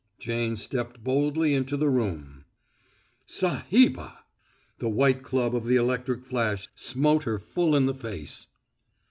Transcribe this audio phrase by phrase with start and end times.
[0.17, 2.45] Jane stepped boldly into the room.
[3.27, 4.23] "Sahibah!"
[4.79, 8.47] The white club of the electric flash smote her full in the face.